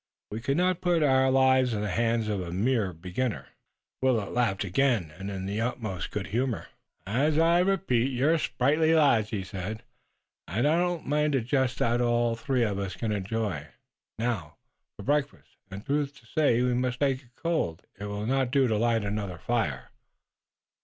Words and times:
We 0.31 0.41
could 0.41 0.57
not 0.57 0.81
put 0.81 1.03
our 1.03 1.29
lives 1.29 1.73
in 1.75 1.81
the 1.81 1.87
hands 1.91 2.27
of 2.27 2.41
a 2.41 2.51
mere 2.51 2.91
beginner." 2.91 3.49
Willet 4.01 4.31
laughed 4.31 4.63
again, 4.63 5.13
and 5.19 5.29
in 5.29 5.45
the 5.45 5.61
utmost 5.61 6.09
good 6.09 6.25
humor. 6.25 6.69
"As 7.05 7.37
I 7.37 7.59
repeat, 7.59 8.11
you're 8.11 8.39
sprightly 8.39 8.95
lads," 8.95 9.29
he 9.29 9.43
said, 9.43 9.83
"and 10.47 10.67
I 10.67 10.75
don't 10.79 11.05
mind 11.05 11.35
a 11.35 11.41
jest 11.41 11.77
that 11.77 12.01
all 12.01 12.35
three 12.35 12.63
of 12.63 12.79
us 12.79 12.95
can 12.95 13.11
enjoy. 13.11 13.67
Now, 14.17 14.55
for 14.97 15.03
breakfast, 15.03 15.51
and, 15.69 15.85
truth 15.85 16.19
to 16.19 16.25
say, 16.25 16.59
we 16.63 16.73
must 16.73 16.99
take 16.99 17.21
it 17.21 17.35
cold. 17.35 17.83
It 17.99 18.05
will 18.05 18.25
not 18.25 18.49
do 18.49 18.65
to 18.67 18.77
light 18.79 19.03
another 19.03 19.37
fire." 19.37 19.91